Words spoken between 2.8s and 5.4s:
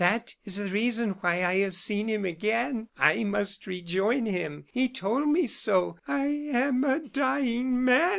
I must rejoin him; he told